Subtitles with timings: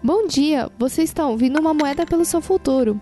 [0.00, 3.00] Bom dia, você está ouvindo uma moeda pelo seu futuro.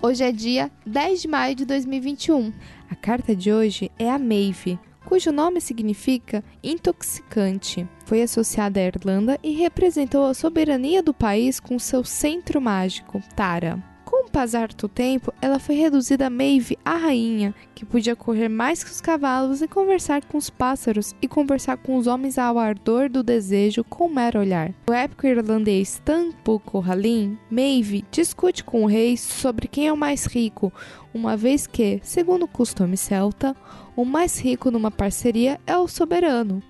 [0.00, 2.50] Hoje é dia 10 de maio de 2021.
[2.90, 7.86] A carta de hoje é a Maeve, cujo nome significa intoxicante.
[8.06, 13.93] Foi associada à Irlanda e representou a soberania do país com seu centro mágico, Tara.
[14.04, 18.48] Com o passar do tempo, ela foi reduzida a Maeve, a rainha, que podia correr
[18.48, 22.58] mais que os cavalos e conversar com os pássaros e conversar com os homens ao
[22.58, 24.74] ardor do desejo com um mero olhar.
[24.86, 30.26] No épico irlandês Tampo Corralin, Maeve discute com o rei sobre quem é o mais
[30.26, 30.72] rico,
[31.12, 33.56] uma vez que, segundo o costume celta,
[33.96, 36.62] o mais rico numa parceria é o soberano.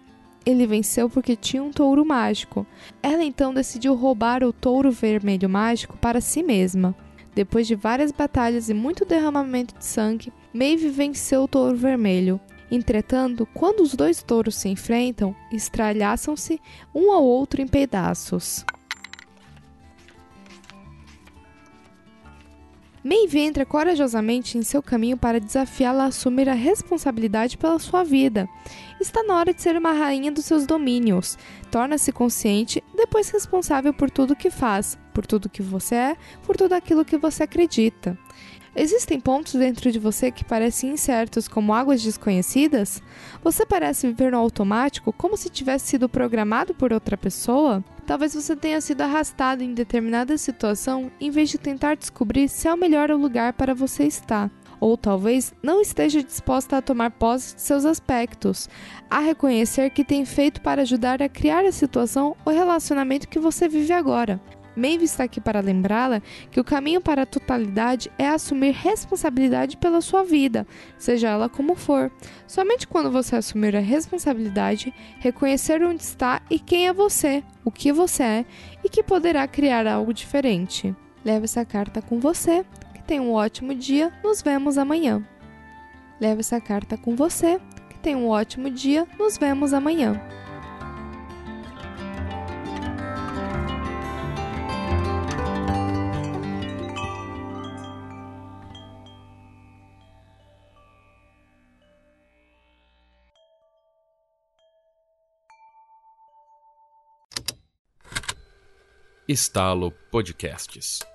[0.46, 2.66] Ele venceu porque tinha um touro mágico.
[3.02, 6.94] Ela então decidiu roubar o touro vermelho mágico para si mesma.
[7.34, 12.40] Depois de várias batalhas e muito derramamento de sangue, Maeve venceu o touro vermelho.
[12.70, 16.60] Entretanto, quando os dois touros se enfrentam, estralhaçam-se
[16.94, 18.64] um ao outro em pedaços.
[23.04, 28.48] Maeve entra corajosamente em seu caminho para desafiá-la a assumir a responsabilidade pela sua vida.
[28.98, 31.36] Está na hora de ser uma rainha dos seus domínios.
[31.70, 36.72] Torna-se consciente, depois responsável por tudo que faz, por tudo que você é, por tudo
[36.72, 38.18] aquilo que você acredita.
[38.74, 43.02] Existem pontos dentro de você que parecem incertos, como águas desconhecidas?
[43.42, 47.84] Você parece viver no automático, como se tivesse sido programado por outra pessoa?
[48.06, 52.74] Talvez você tenha sido arrastado em determinada situação em vez de tentar descobrir se é
[52.74, 54.50] o melhor lugar para você estar.
[54.78, 58.68] Ou talvez não esteja disposta a tomar posse de seus aspectos,
[59.08, 63.68] a reconhecer que tem feito para ajudar a criar a situação ou relacionamento que você
[63.68, 64.38] vive agora.
[64.76, 70.00] Maeve está aqui para lembrá-la que o caminho para a totalidade é assumir responsabilidade pela
[70.00, 70.66] sua vida,
[70.98, 72.10] seja ela como for.
[72.46, 77.92] Somente quando você assumir a responsabilidade, reconhecer onde está e quem é você, o que
[77.92, 78.44] você é
[78.82, 80.94] e que poderá criar algo diferente.
[81.24, 82.64] Leve essa carta com você.
[82.92, 84.12] Que tenha um ótimo dia.
[84.22, 85.26] Nos vemos amanhã.
[86.20, 87.58] Leve essa carta com você.
[87.88, 89.06] Que tenha um ótimo dia.
[89.18, 90.20] Nos vemos amanhã.
[109.26, 111.13] Estalo Podcasts.